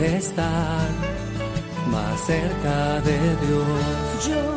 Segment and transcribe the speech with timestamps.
[0.00, 0.90] Estar
[1.90, 4.28] más cerca de Dios.
[4.28, 4.56] Yo,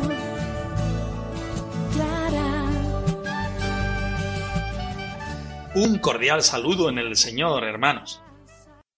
[1.92, 2.64] Clara,
[5.74, 8.22] Un cordial saludo en el Señor, hermanos.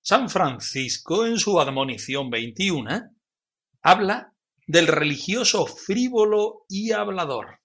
[0.02, 3.10] San Francisco, en su admonición 21,
[3.82, 4.34] habla
[4.66, 7.60] del religioso frívolo y hablador.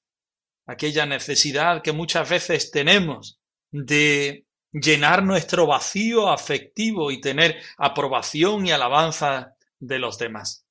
[0.65, 3.39] Aquella necesidad que muchas veces tenemos
[3.71, 10.65] de llenar nuestro vacío afectivo y tener aprobación y alabanza de los demás.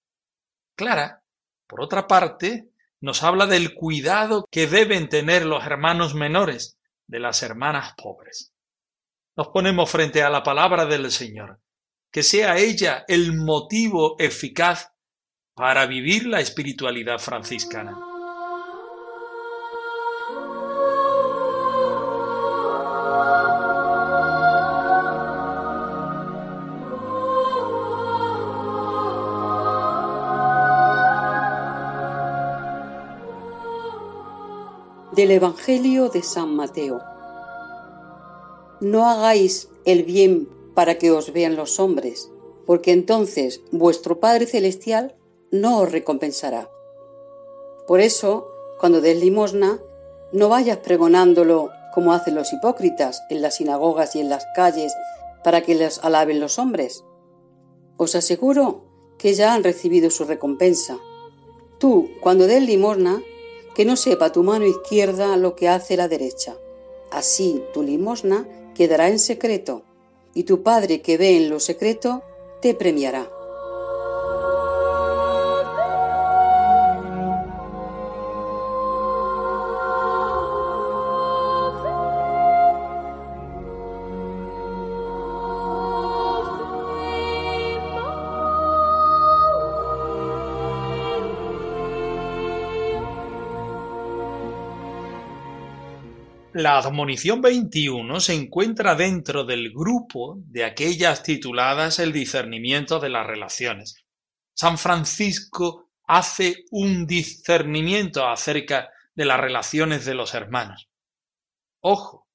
[0.77, 1.23] Clara,
[1.67, 2.69] por otra parte,
[3.01, 8.53] nos habla del cuidado que deben tener los hermanos menores de las hermanas pobres.
[9.37, 11.61] Nos ponemos frente a la palabra del Señor,
[12.11, 14.93] que sea ella el motivo eficaz
[15.55, 18.08] para vivir la espiritualidad franciscana.
[35.19, 37.01] Del Evangelio de San Mateo.
[38.81, 42.31] No hagáis el bien para que os vean los hombres,
[42.67, 45.17] porque entonces vuestro Padre Celestial
[45.51, 46.71] no os recompensará.
[47.89, 48.47] Por eso,
[48.79, 49.81] cuando des limosna,
[50.31, 54.95] no vayas pregonándolo como hacen los hipócritas en las sinagogas y en las calles
[55.43, 57.03] para que les alaben los hombres.
[57.97, 58.85] Os aseguro
[59.19, 60.97] que ya han recibido su recompensa.
[61.81, 63.21] Tú, cuando des limosna,
[63.79, 66.57] que no sepa tu mano izquierda lo que hace la derecha.
[67.13, 69.85] Así tu limosna quedará en secreto,
[70.35, 72.25] y tu Padre que ve en lo secreto
[72.61, 73.31] te premiará.
[96.69, 103.27] La admonición 21 se encuentra dentro del grupo de aquellas tituladas el discernimiento de las
[103.27, 104.05] relaciones.
[104.55, 110.91] San Francisco hace un discernimiento acerca de las relaciones de los hermanos.
[111.81, 112.29] Ojo,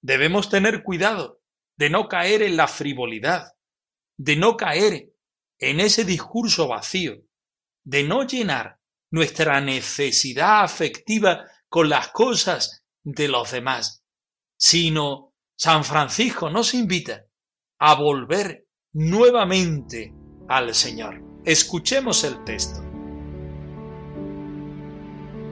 [0.00, 1.40] debemos tener cuidado
[1.76, 3.54] de no caer en la frivolidad,
[4.16, 5.10] de no caer
[5.58, 7.24] en ese discurso vacío,
[7.82, 8.78] de no llenar
[9.10, 14.04] nuestra necesidad afectiva con las cosas de los demás,
[14.56, 17.26] sino San Francisco nos invita
[17.78, 20.14] a volver nuevamente
[20.48, 21.22] al Señor.
[21.44, 22.80] Escuchemos el texto.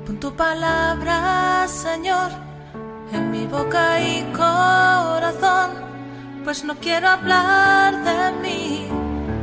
[0.09, 2.31] pon tu palabra, Señor,
[3.13, 5.71] en mi boca y corazón,
[6.45, 8.89] pues no quiero hablar de mí,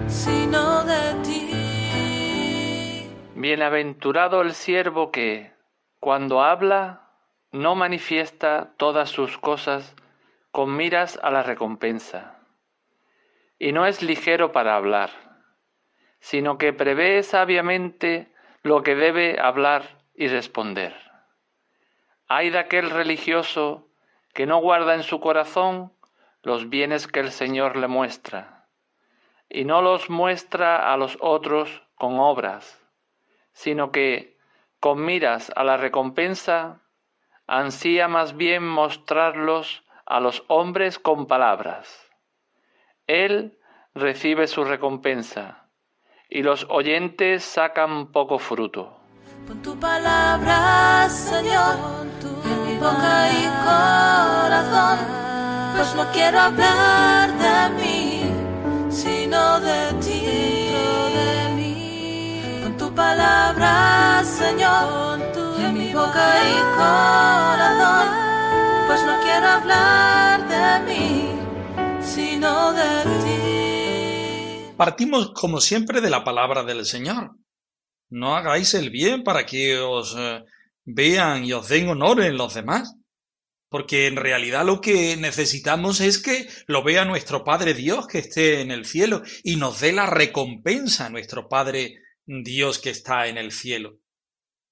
[0.08, 3.10] sino de ti.
[3.36, 5.54] Bienaventurado el siervo que,
[6.00, 7.05] cuando habla,
[7.56, 9.96] no manifiesta todas sus cosas
[10.52, 12.38] con miras a la recompensa.
[13.58, 15.10] Y no es ligero para hablar,
[16.20, 18.28] sino que prevé sabiamente
[18.62, 20.94] lo que debe hablar y responder.
[22.28, 23.88] Hay de aquel religioso
[24.34, 25.94] que no guarda en su corazón
[26.42, 28.68] los bienes que el Señor le muestra,
[29.48, 32.84] y no los muestra a los otros con obras,
[33.54, 34.38] sino que,
[34.81, 36.81] con miras a la recompensa,
[37.47, 42.12] ansía más bien mostrarlos a los hombres con palabras.
[43.07, 43.59] Él
[43.94, 45.69] recibe su recompensa
[46.30, 48.97] y los oyentes sacan poco fruto.
[49.47, 51.75] Pon tu palabra, Señor,
[52.45, 55.00] en mi boca y corazón,
[55.75, 58.21] pues no quiero hablar de mí,
[58.89, 60.71] sino de ti.
[62.63, 65.35] Pon tu palabra, Señor,
[68.88, 71.30] pues no quiero hablar de mí,
[72.01, 74.74] sino de ti.
[74.77, 77.38] Partimos como siempre de la palabra del Señor.
[78.09, 80.44] No hagáis el bien para que os eh,
[80.83, 82.95] vean y os den honor en los demás,
[83.69, 88.62] porque en realidad lo que necesitamos es que lo vea nuestro Padre Dios que esté
[88.62, 91.95] en el cielo y nos dé la recompensa nuestro Padre
[92.25, 93.98] Dios que está en el cielo.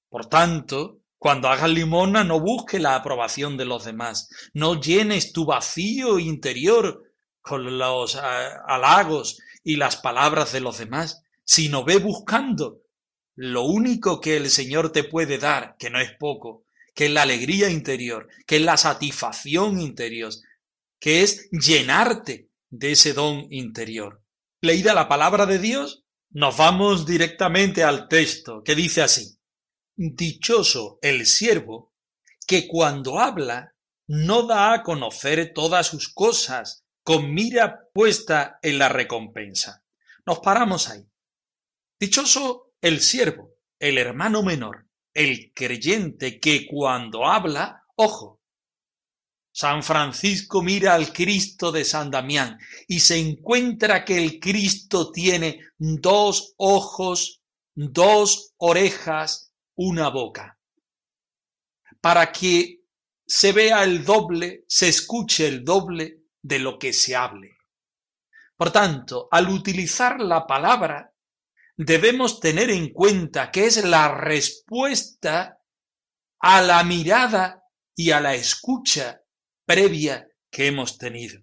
[0.10, 5.46] Por tanto, cuando hagas limona no busques la aprobación de los demás, no llenes tu
[5.46, 7.02] vacío interior
[7.40, 12.82] con los ah, halagos y las palabras de los demás, sino ve buscando.
[13.36, 17.22] Lo único que el Señor te puede dar, que no es poco, que es la
[17.22, 20.34] alegría interior, que es la satisfacción interior,
[21.00, 24.22] que es llenarte de ese don interior.
[24.60, 29.38] Leída la palabra de Dios, nos vamos directamente al texto, que dice así,
[29.96, 31.94] Dichoso el siervo
[32.48, 33.76] que cuando habla
[34.08, 39.84] no da a conocer todas sus cosas con mira puesta en la recompensa.
[40.26, 41.06] Nos paramos ahí.
[42.00, 48.42] Dichoso el siervo, el hermano menor, el creyente que cuando habla, ojo,
[49.56, 52.58] San Francisco mira al Cristo de San Damián
[52.88, 57.44] y se encuentra que el Cristo tiene dos ojos,
[57.76, 60.60] dos orejas, una boca.
[62.02, 62.82] Para que
[63.26, 67.58] se vea el doble, se escuche el doble de lo que se hable.
[68.56, 71.14] Por tanto, al utilizar la palabra,
[71.76, 75.60] debemos tener en cuenta que es la respuesta
[76.40, 77.64] a la mirada
[77.96, 79.22] y a la escucha
[79.66, 81.42] previa que hemos tenido.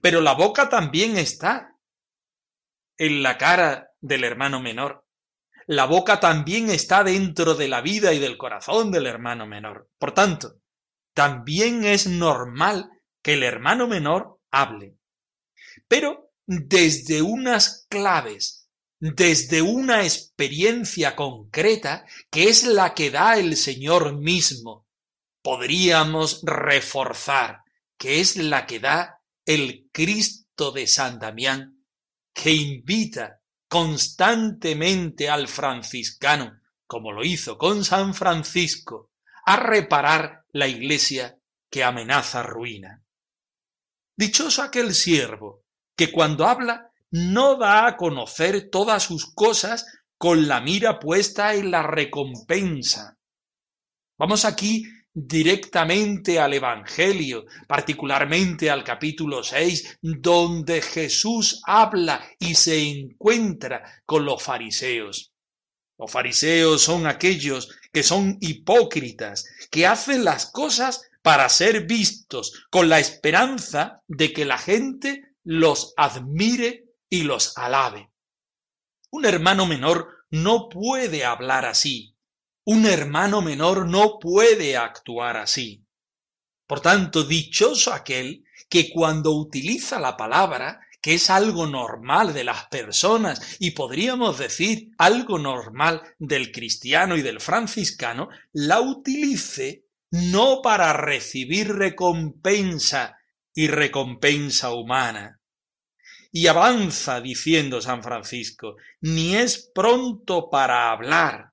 [0.00, 1.76] Pero la boca también está
[2.96, 5.06] en la cara del hermano menor.
[5.70, 9.88] La boca también está dentro de la vida y del corazón del hermano menor.
[9.98, 10.56] Por tanto,
[11.14, 12.90] también es normal
[13.22, 14.96] que el hermano menor hable.
[15.86, 18.68] Pero desde unas claves
[18.98, 24.88] desde una experiencia concreta que es la que da el Señor mismo.
[25.40, 27.62] Podríamos reforzar
[27.96, 31.86] que es la que da el Cristo de San Damián,
[32.34, 33.39] que invita
[33.70, 39.12] constantemente al franciscano, como lo hizo con San Francisco,
[39.46, 41.38] a reparar la iglesia
[41.70, 43.04] que amenaza ruina.
[44.16, 45.62] Dichoso aquel siervo
[45.96, 49.86] que cuando habla no da a conocer todas sus cosas
[50.18, 53.18] con la mira puesta en la recompensa.
[54.18, 64.02] Vamos aquí directamente al Evangelio, particularmente al capítulo 6, donde Jesús habla y se encuentra
[64.04, 65.32] con los fariseos.
[65.98, 72.88] Los fariseos son aquellos que son hipócritas, que hacen las cosas para ser vistos, con
[72.88, 78.10] la esperanza de que la gente los admire y los alabe.
[79.10, 82.09] Un hermano menor no puede hablar así.
[82.70, 85.84] Un hermano menor no puede actuar así.
[86.68, 92.68] Por tanto, dichoso aquel que cuando utiliza la palabra, que es algo normal de las
[92.68, 100.92] personas y podríamos decir algo normal del cristiano y del franciscano, la utilice no para
[100.92, 103.18] recibir recompensa
[103.52, 105.40] y recompensa humana,
[106.30, 111.49] y avanza diciendo San Francisco, ni es pronto para hablar.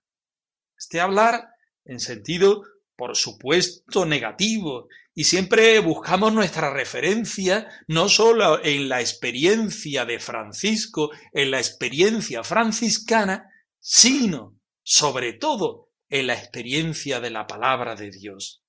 [0.78, 1.50] Este hablar
[1.86, 2.64] en sentido,
[2.96, 11.10] por supuesto, negativo, y siempre buscamos nuestra referencia no sólo en la experiencia de Francisco,
[11.34, 18.64] en la experiencia franciscana, sino, sobre todo, en la experiencia de la palabra de Dios.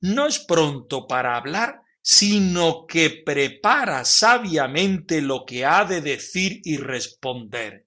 [0.00, 6.76] No es pronto para hablar sino que prepara sabiamente lo que ha de decir y
[6.76, 7.86] responder.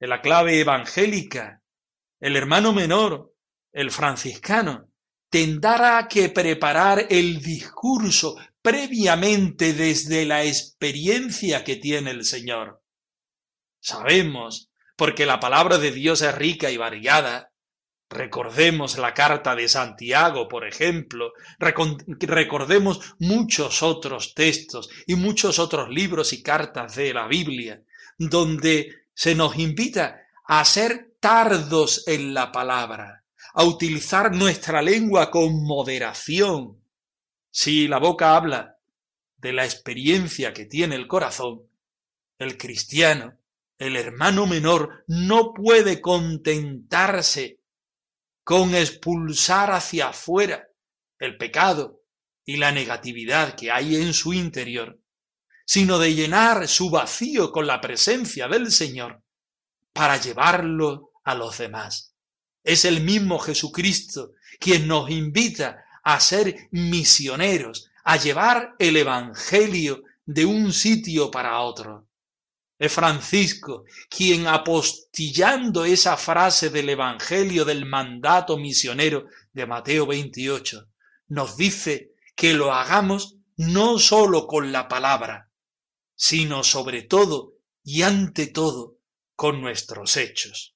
[0.00, 1.62] En la clave evangélica,
[2.24, 3.34] el hermano menor,
[3.70, 4.88] el franciscano,
[5.28, 12.82] tendrá que preparar el discurso previamente desde la experiencia que tiene el Señor.
[13.78, 17.52] Sabemos, porque la palabra de Dios es rica y variada,
[18.08, 26.32] Recordemos la carta de Santiago, por ejemplo, recordemos muchos otros textos y muchos otros libros
[26.32, 27.82] y cartas de la Biblia,
[28.16, 35.64] donde se nos invita a ser tardos en la palabra, a utilizar nuestra lengua con
[35.64, 36.84] moderación.
[37.50, 38.76] Si la boca habla
[39.38, 41.62] de la experiencia que tiene el corazón,
[42.36, 43.38] el cristiano,
[43.78, 47.58] el hermano menor, no puede contentarse
[48.42, 50.68] con expulsar hacia afuera
[51.18, 52.02] el pecado
[52.44, 55.00] y la negatividad que hay en su interior,
[55.64, 59.22] sino de llenar su vacío con la presencia del Señor
[59.94, 62.14] para llevarlo a los demás.
[62.62, 70.44] Es el mismo Jesucristo quien nos invita a ser misioneros, a llevar el Evangelio de
[70.44, 72.06] un sitio para otro.
[72.78, 80.88] Es Francisco quien apostillando esa frase del Evangelio del mandato misionero de Mateo 28,
[81.28, 85.50] nos dice que lo hagamos no sólo con la palabra,
[86.16, 88.98] sino sobre todo y ante todo
[89.36, 90.73] con nuestros hechos.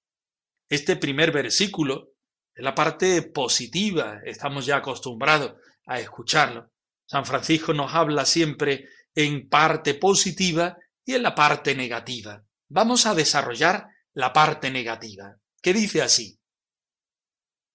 [0.68, 2.12] Este primer versículo
[2.54, 5.54] es la parte positiva, estamos ya acostumbrados
[5.86, 6.70] a escucharlo.
[7.06, 12.44] San Francisco nos habla siempre en parte positiva y en la parte negativa.
[12.68, 16.38] Vamos a desarrollar la parte negativa, que dice así.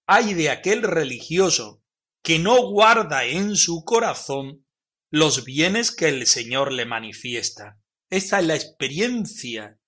[0.06, 1.82] Hay de aquel religioso
[2.22, 4.66] que no guarda en su corazón
[5.10, 7.78] los bienes que el Señor le manifiesta.
[8.08, 9.78] Esta es la experiencia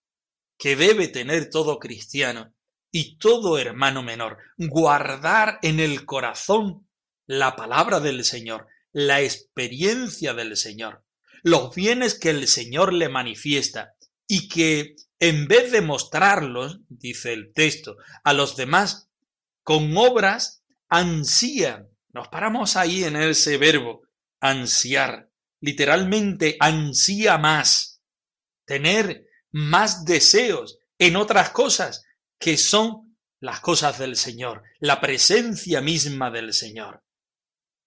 [0.59, 2.56] que debe tener todo cristiano
[2.99, 6.89] y todo hermano menor, guardar en el corazón
[7.27, 11.05] la palabra del Señor, la experiencia del Señor,
[11.43, 17.53] los bienes que el Señor le manifiesta y que en vez de mostrarlos, dice el
[17.53, 19.11] texto, a los demás
[19.63, 21.91] con obras, ansían.
[22.15, 24.05] Nos paramos ahí en ese verbo,
[24.41, 25.29] ansiar.
[25.61, 28.01] Literalmente ansía más,
[28.65, 32.06] tener más deseos en otras cosas
[32.39, 37.05] que son las cosas del Señor, la presencia misma del Señor.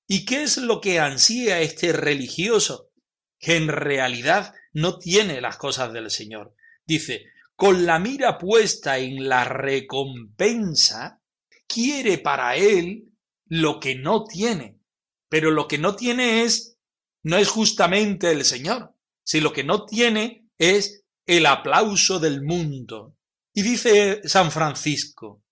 [0.07, 2.91] ¿Y qué es lo que ansía este religioso?
[3.39, 6.55] Que en realidad no tiene las cosas del Señor.
[6.85, 7.25] Dice,
[7.55, 11.21] con la mira puesta en la recompensa,
[11.67, 13.09] quiere para él
[13.45, 14.79] lo que no tiene.
[15.29, 16.77] Pero lo que no tiene es,
[17.23, 23.15] no es justamente el Señor, si lo que no tiene es el aplauso del mundo,
[23.59, 25.43] y dice San Francisco,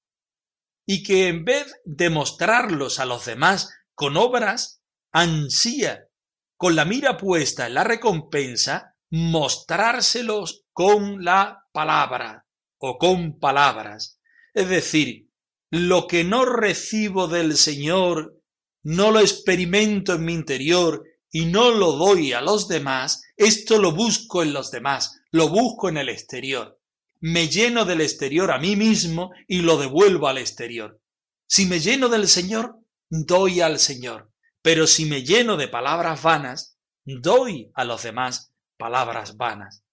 [0.87, 6.07] y que en vez de mostrarlos a los demás con obras, ansía,
[6.55, 12.45] con la mira puesta en la recompensa, mostrárselos con la palabra
[12.79, 14.21] o con palabras.
[14.53, 15.29] Es decir,
[15.69, 18.41] lo que no recibo del Señor,
[18.83, 23.91] no lo experimento en mi interior y no lo doy a los demás, esto lo
[23.91, 26.76] busco en los demás, lo busco en el exterior
[27.19, 30.99] me lleno del exterior a mí mismo y lo devuelvo al exterior.
[31.47, 34.31] Si me lleno del Señor, doy al Señor.
[34.61, 39.83] Pero si me lleno de palabras vanas, doy a los demás palabras vanas.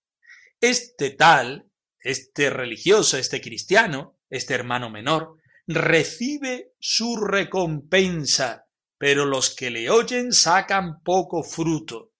[0.60, 1.68] Este tal,
[2.00, 8.66] este religioso, este cristiano, este hermano menor, recibe su recompensa,
[8.98, 12.12] pero los que le oyen sacan poco fruto.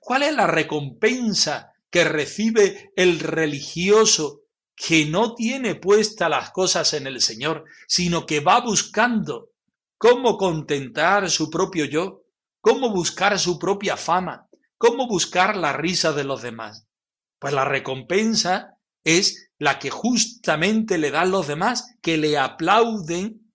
[0.00, 4.39] ¿Cuál es la recompensa que recibe el religioso
[4.86, 9.50] que no tiene puesta las cosas en el Señor, sino que va buscando
[9.98, 12.22] cómo contentar su propio yo,
[12.62, 16.86] cómo buscar su propia fama, cómo buscar la risa de los demás.
[17.38, 23.52] Pues la recompensa es la que justamente le dan los demás, que le aplauden,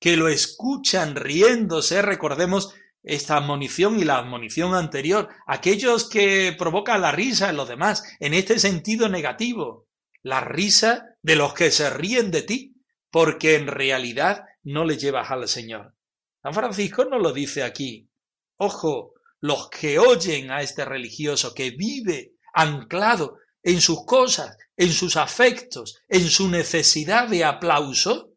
[0.00, 2.02] que lo escuchan riéndose.
[2.02, 8.02] Recordemos esta admonición y la admonición anterior, aquellos que provocan la risa en los demás,
[8.18, 9.86] en este sentido negativo
[10.24, 12.74] la risa de los que se ríen de ti,
[13.10, 15.94] porque en realidad no le llevas al Señor.
[16.42, 18.08] San Francisco no lo dice aquí.
[18.56, 25.16] Ojo, los que oyen a este religioso que vive anclado en sus cosas, en sus
[25.16, 28.32] afectos, en su necesidad de aplauso,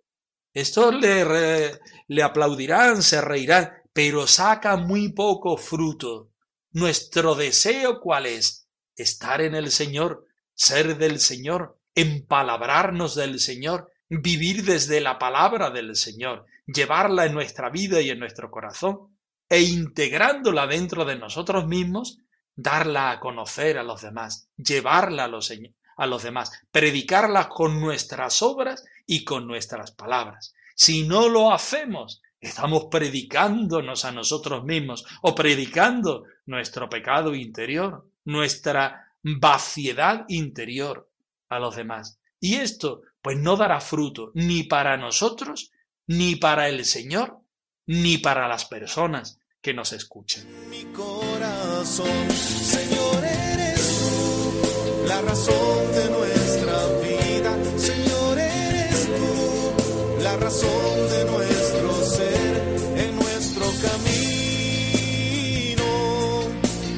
[0.54, 6.32] estos le, le aplaudirán, se reirán, pero saca muy poco fruto.
[6.72, 8.68] Nuestro deseo cuál es?
[8.96, 15.96] Estar en el Señor, ser del Señor, empalabrarnos del Señor, vivir desde la palabra del
[15.96, 19.18] Señor, llevarla en nuestra vida y en nuestro corazón,
[19.50, 22.20] e integrándola dentro de nosotros mismos,
[22.56, 25.52] darla a conocer a los demás, llevarla a los,
[25.98, 30.54] a los demás, predicarla con nuestras obras y con nuestras palabras.
[30.76, 39.08] Si no lo hacemos, estamos predicándonos a nosotros mismos o predicando nuestro pecado interior, nuestra
[39.24, 41.10] vaciedad interior,
[41.50, 42.20] a los demás.
[42.40, 45.72] Y esto, pues no dará fruto ni para nosotros,
[46.08, 47.40] ni para el Señor,
[47.86, 50.70] ni para las personas que nos escuchen.
[50.70, 57.58] Mi corazón, Señor, eres tú, la razón de nuestra vida.
[57.78, 62.64] Señor, eres tú, la razón de nuestro ser,
[62.98, 64.28] en nuestro camino.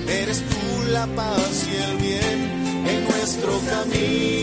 [0.07, 4.38] Eres tú la paz y el bien en nuestro camino.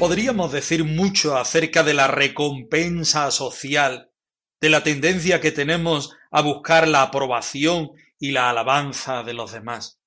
[0.00, 4.08] Podríamos decir mucho acerca de la recompensa social,
[4.58, 10.00] de la tendencia que tenemos a buscar la aprobación y la alabanza de los demás.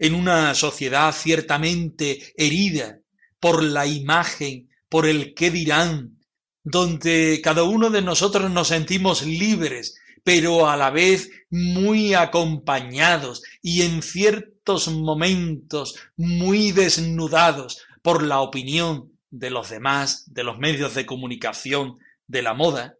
[0.00, 2.98] En una sociedad ciertamente herida
[3.38, 6.18] por la imagen, por el qué dirán,
[6.64, 13.82] donde cada uno de nosotros nos sentimos libres, pero a la vez muy acompañados y
[13.82, 21.06] en ciertos momentos muy desnudados por la opinión de los demás, de los medios de
[21.06, 22.96] comunicación, de la moda,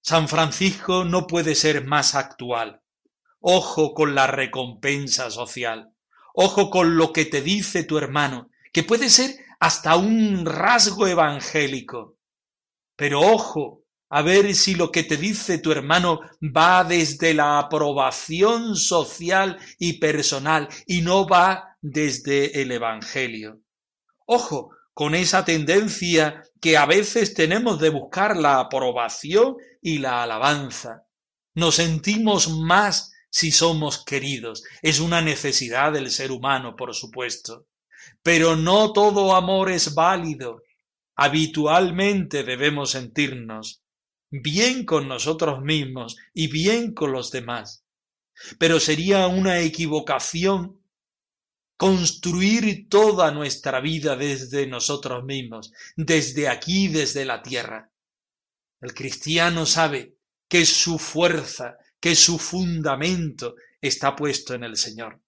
[0.00, 2.82] San Francisco no puede ser más actual.
[3.40, 5.92] Ojo con la recompensa social.
[6.34, 12.16] Ojo con lo que te dice tu hermano, que puede ser hasta un rasgo evangélico.
[12.96, 13.82] Pero ojo,
[14.14, 19.94] a ver si lo que te dice tu hermano va desde la aprobación social y
[19.94, 23.60] personal y no va desde el Evangelio.
[24.26, 31.06] Ojo, con esa tendencia que a veces tenemos de buscar la aprobación y la alabanza.
[31.54, 34.62] Nos sentimos más si somos queridos.
[34.82, 37.66] Es una necesidad del ser humano, por supuesto.
[38.22, 40.62] Pero no todo amor es válido.
[41.16, 43.82] Habitualmente debemos sentirnos
[44.30, 47.84] bien con nosotros mismos y bien con los demás.
[48.58, 50.81] Pero sería una equivocación
[51.82, 57.90] construir toda nuestra vida desde nosotros mismos, desde aquí, desde la tierra.
[58.80, 60.14] El cristiano sabe
[60.46, 65.20] que su fuerza, que su fundamento está puesto en el Señor.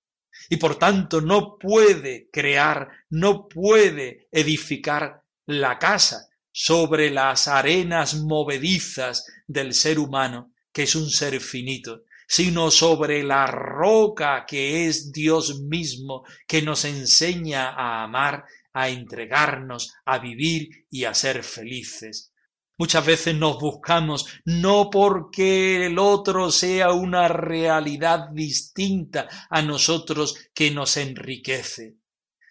[0.49, 9.27] Y por tanto no puede crear, no puede edificar la casa sobre las arenas movedizas
[9.49, 15.61] del ser humano, que es un ser finito, sino sobre la roca que es Dios
[15.61, 22.33] mismo, que nos enseña a amar, a entregarnos, a vivir y a ser felices.
[22.77, 30.73] Muchas veces nos buscamos no porque el otro sea una realidad distinta a nosotros que
[30.73, 31.95] nos enriquece,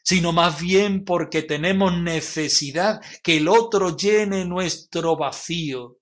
[0.01, 5.97] sino más bien porque tenemos necesidad que el otro llene nuestro vacío,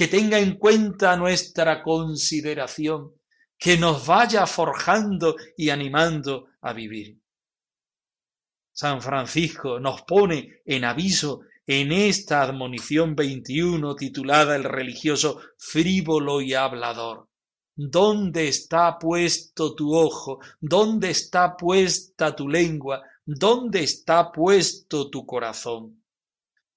[0.00, 3.12] que tenga en cuenta nuestra consideración,
[3.58, 7.18] que nos vaya forjando y animando a vivir.
[8.72, 16.54] San Francisco nos pone en aviso en esta admonición 21 titulada El religioso frívolo y
[16.54, 17.28] hablador.
[17.76, 20.38] ¿Dónde está puesto tu ojo?
[20.62, 23.02] ¿Dónde está puesta tu lengua?
[23.26, 26.02] ¿Dónde está puesto tu corazón?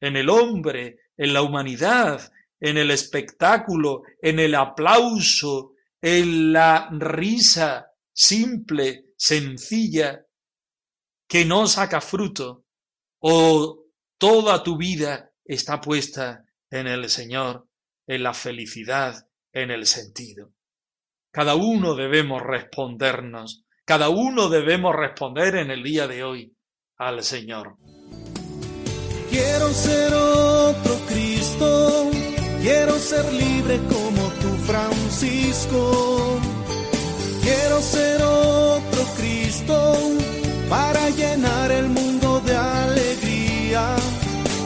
[0.02, 2.30] En el hombre, en la humanidad,
[2.64, 10.26] en el espectáculo, en el aplauso, en la risa simple, sencilla,
[11.28, 12.64] que no saca fruto,
[13.20, 13.84] o
[14.18, 17.68] toda tu vida está puesta en el Señor,
[18.08, 20.54] en la felicidad, en el sentido.
[21.34, 26.56] Cada uno debemos respondernos, cada uno debemos responder en el día de hoy
[26.96, 27.76] al Señor.
[29.30, 32.13] Quiero ser otro Cristo
[32.64, 36.40] Quiero ser libre como tú, Francisco.
[37.42, 39.94] Quiero ser otro Cristo
[40.70, 43.98] para llenar el mundo de alegría,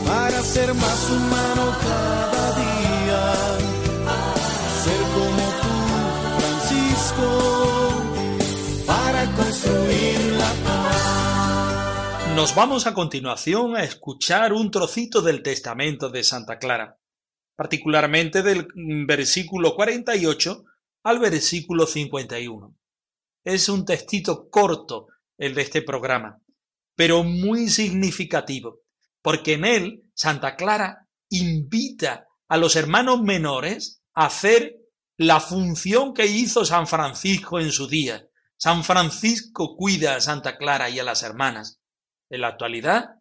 [0.06, 3.34] para ser más humano cada día.
[4.84, 5.76] Ser como tú,
[6.38, 7.26] Francisco,
[8.86, 12.36] para construir la paz.
[12.36, 16.96] Nos vamos a continuación a escuchar un trocito del Testamento de Santa Clara
[17.58, 18.68] particularmente del
[19.08, 20.64] versículo 48
[21.04, 22.78] al versículo 51.
[23.44, 26.40] Es un textito corto el de este programa,
[26.96, 28.82] pero muy significativo,
[29.24, 34.76] porque en él Santa Clara invita a los hermanos menores a hacer
[35.18, 38.28] la función que hizo San Francisco en su día.
[38.56, 41.82] San Francisco cuida a Santa Clara y a las hermanas.
[42.30, 43.16] En la actualidad,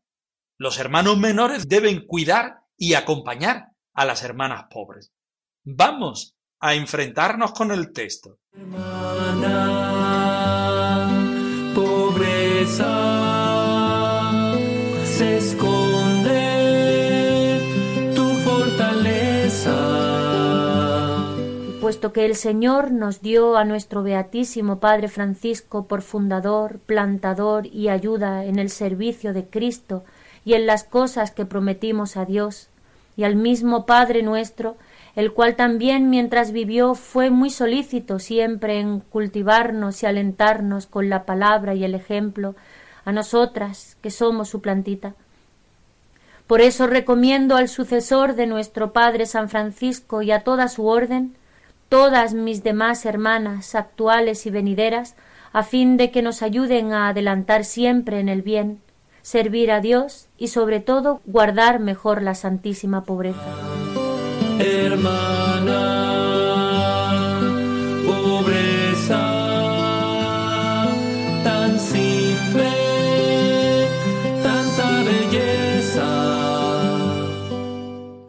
[0.58, 5.12] los hermanos menores deben cuidar y acompañar a las hermanas pobres.
[5.64, 8.38] Vamos a enfrentarnos con el texto.
[8.52, 9.56] Hermana,
[11.74, 12.92] pobreza,
[15.04, 16.36] se esconde
[18.14, 19.74] tu fortaleza.
[21.80, 27.88] Puesto que el Señor nos dio a nuestro Beatísimo Padre Francisco por fundador, plantador y
[27.88, 30.04] ayuda en el servicio de Cristo
[30.44, 32.68] y en las cosas que prometimos a Dios,
[33.16, 34.76] y al mismo Padre nuestro,
[35.14, 41.24] el cual también mientras vivió fue muy solícito siempre en cultivarnos y alentarnos con la
[41.24, 42.54] palabra y el ejemplo,
[43.04, 45.14] a nosotras que somos su plantita.
[46.46, 51.34] Por eso recomiendo al sucesor de nuestro Padre San Francisco y a toda su orden,
[51.88, 55.16] todas mis demás hermanas actuales y venideras,
[55.52, 58.80] a fin de que nos ayuden a adelantar siempre en el bien,
[59.26, 63.40] servir a Dios y sobre todo guardar mejor la santísima pobreza.
[64.60, 65.72] Hermana,
[68.06, 69.18] pobreza
[71.42, 72.70] tan simple,
[74.44, 76.06] tanta belleza.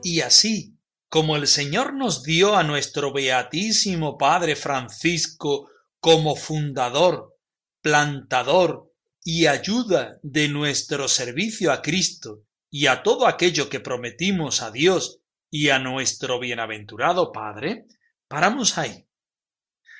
[0.01, 0.79] Y así,
[1.10, 7.36] como el Señor nos dio a nuestro beatísimo Padre Francisco como fundador,
[7.83, 8.87] plantador
[9.29, 15.19] y ayuda de nuestro servicio a Cristo y a todo aquello que prometimos a Dios
[15.51, 17.87] y a nuestro bienaventurado Padre,
[18.29, 19.05] paramos ahí.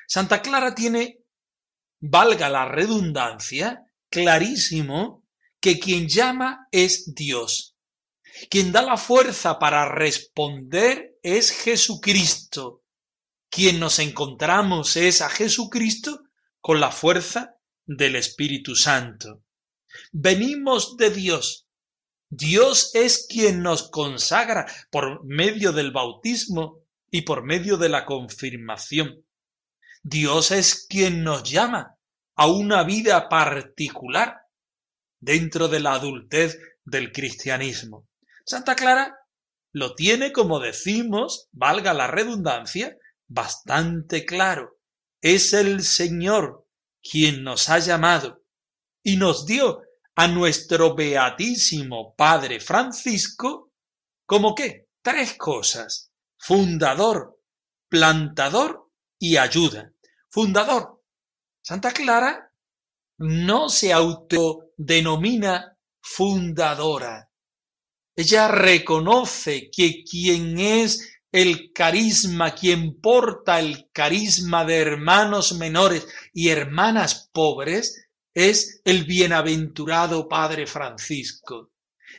[0.08, 1.20] Santa Clara tiene,
[2.00, 5.26] valga la redundancia, clarísimo
[5.60, 7.76] que quien llama es Dios.
[8.50, 12.82] Quien da la fuerza para responder es Jesucristo.
[13.50, 16.24] Quien nos encontramos es a Jesucristo
[16.62, 17.57] con la fuerza
[17.88, 19.44] del Espíritu Santo.
[20.12, 21.68] Venimos de Dios.
[22.30, 29.26] Dios es quien nos consagra por medio del bautismo y por medio de la confirmación.
[30.04, 31.96] Dios es quien nos llama
[32.36, 34.42] a una vida particular
[35.20, 38.08] dentro de la adultez del cristianismo.
[38.46, 39.18] Santa Clara
[39.72, 42.98] lo tiene, como decimos, valga la redundancia,
[43.28, 44.80] bastante claro.
[45.22, 46.67] Es el Señor
[47.10, 48.44] quien nos ha llamado
[49.04, 49.82] y nos dio
[50.16, 53.68] a nuestro beatísimo Padre Francisco
[54.28, 54.90] como qué?
[55.02, 56.12] Tres cosas.
[56.38, 57.42] Fundador,
[57.88, 59.94] plantador y ayuda.
[60.30, 61.02] Fundador.
[61.62, 62.52] Santa Clara
[63.20, 67.32] no se autodenomina fundadora.
[68.16, 76.50] Ella reconoce que quien es el carisma, quien porta el carisma de hermanos menores y
[76.50, 81.70] hermanas pobres, es el bienaventurado Padre Francisco.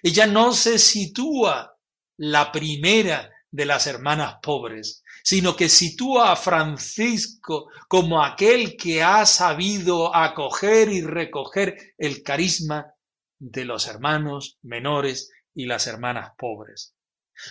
[0.05, 1.77] Ella no se sitúa
[2.17, 9.27] la primera de las hermanas pobres, sino que sitúa a Francisco como aquel que ha
[9.27, 12.95] sabido acoger y recoger el carisma
[13.41, 16.95] de los hermanos menores y las hermanas pobres.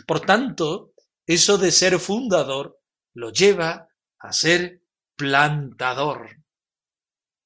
[0.06, 0.94] Por tanto,
[1.28, 2.80] eso de ser fundador
[3.14, 4.82] lo lleva a ser
[5.16, 6.38] plantador.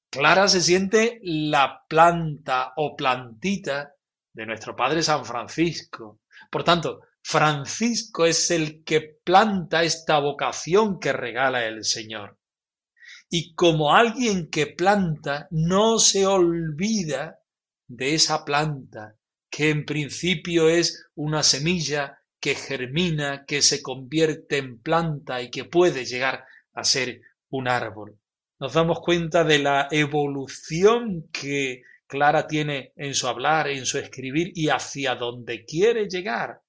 [0.08, 3.94] Clara se siente la planta o plantita
[4.32, 6.20] de nuestro Padre San Francisco.
[6.50, 12.38] Por tanto, Francisco es el que planta esta vocación que regala el Señor.
[13.28, 17.40] Y como alguien que planta, no se olvida
[17.88, 19.16] de esa planta,
[19.50, 25.64] que en principio es una semilla que germina, que se convierte en planta y que
[25.64, 28.18] puede llegar a ser un árbol.
[28.58, 34.50] Nos damos cuenta de la evolución que Clara tiene en su hablar, en su escribir
[34.56, 36.60] y hacia dónde quiere llegar.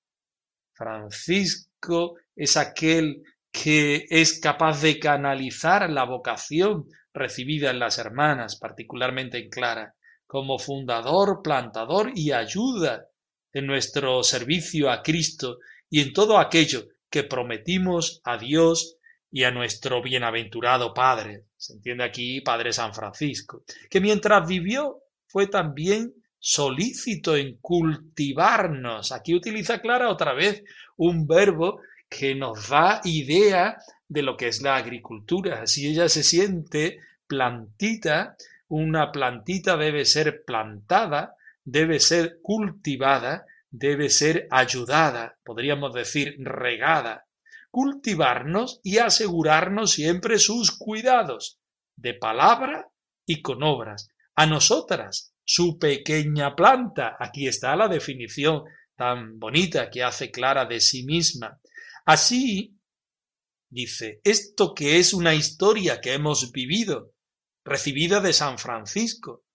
[0.73, 9.39] Francisco es aquel que es capaz de canalizar la vocación recibida en las hermanas, particularmente
[9.39, 9.95] en Clara,
[10.27, 13.07] como fundador, plantador y ayuda
[13.53, 18.97] en nuestro servicio a Cristo y en todo aquello que prometimos a Dios
[19.31, 21.45] y a nuestro bienaventurado Padre.
[21.57, 29.11] Se entiende aquí Padre San Francisco, que mientras vivió fue también solícito en cultivarnos.
[29.11, 30.63] Aquí utiliza Clara otra vez
[30.97, 35.65] un verbo que nos da idea de lo que es la agricultura.
[35.65, 38.35] Si ella se siente plantita,
[38.67, 47.25] una plantita debe ser plantada, debe ser cultivada, debe ser ayudada, podríamos decir regada,
[47.71, 51.59] cultivarnos y asegurarnos siempre sus cuidados,
[51.95, 52.91] de palabra
[53.25, 54.09] y con obras.
[54.35, 58.63] A nosotras, su pequeña planta, aquí está la definición
[58.95, 61.59] tan bonita que hace Clara de sí misma.
[62.05, 62.77] Así,
[63.69, 67.13] dice, esto que es una historia que hemos vivido,
[67.63, 69.45] recibida de San Francisco,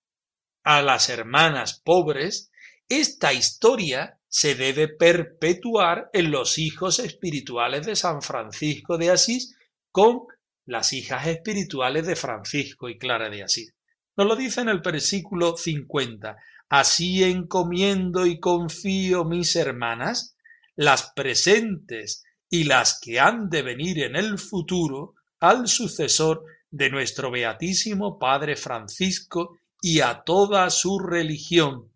[0.68, 2.50] a las hermanas pobres,
[2.90, 9.57] esta historia se debe perpetuar en los hijos espirituales de San Francisco de Asís
[9.90, 10.26] con
[10.66, 13.72] las hijas espirituales de Francisco y Clara de Asís.
[14.14, 16.37] Nos lo dice en el versículo 50.
[16.68, 20.37] Así encomiendo y confío mis hermanas,
[20.76, 27.31] las presentes y las que han de venir en el futuro, al sucesor de nuestro
[27.31, 31.93] Beatísimo Padre Francisco y a toda su religión,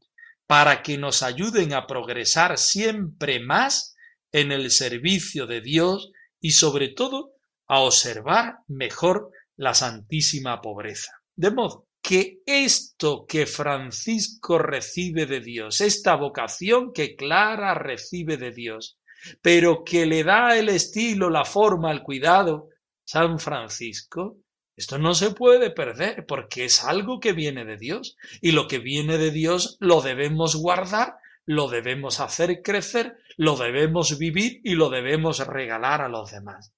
[0.47, 3.97] para que nos ayuden a progresar siempre más
[4.33, 7.33] en el servicio de Dios y sobre todo
[7.67, 11.13] a observar mejor la santísima pobreza.
[11.35, 18.51] De modo que esto que Francisco recibe de Dios, esta vocación que Clara recibe de
[18.51, 18.99] Dios,
[19.41, 22.71] pero que le da el estilo, la forma, el cuidado,
[23.05, 24.39] San Francisco,
[24.77, 28.79] esto no se puede perder porque es algo que viene de Dios y lo que
[28.79, 34.89] viene de Dios lo debemos guardar, lo debemos hacer crecer, lo debemos vivir y lo
[34.89, 36.73] debemos regalar a los demás.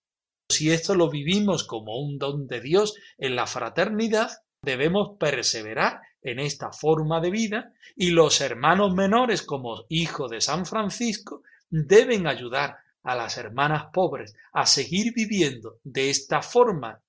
[0.48, 4.30] Si esto lo vivimos como un don de Dios en la fraternidad,
[4.62, 10.66] debemos perseverar en esta forma de vida y los hermanos menores como hijo de San
[10.66, 17.00] Francisco deben ayudar a las hermanas pobres a seguir viviendo de esta forma,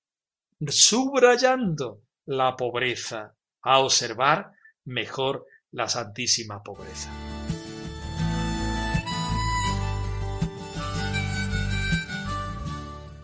[0.66, 4.52] subrayando la pobreza, a observar
[4.84, 7.10] mejor la santísima pobreza.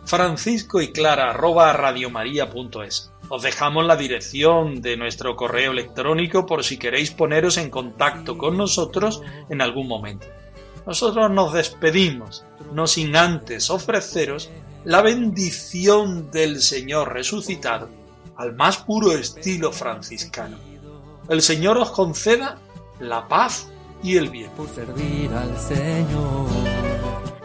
[0.05, 3.13] Francisco y Clara arroba radiomaria.es.
[3.31, 8.59] Os dejamos la dirección de nuestro correo electrónico por si queréis poneros en contacto con
[8.59, 10.27] nosotros en algún momento.
[10.87, 14.51] Nosotros nos despedimos, no sin antes ofreceros
[14.85, 17.89] la bendición del Señor resucitado
[18.37, 20.57] al más puro estilo franciscano.
[21.29, 22.59] El Señor os conceda
[22.99, 23.69] la paz
[24.03, 24.51] y el bien.
[24.57, 26.47] por servir al Señor.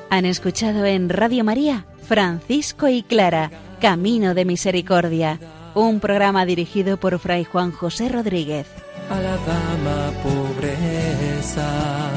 [0.10, 5.40] Han escuchado en Radio María Francisco y Clara, Camino de Misericordia,
[5.76, 8.68] un programa dirigido por Fray Juan José Rodríguez.
[9.10, 12.17] a la dama pobreza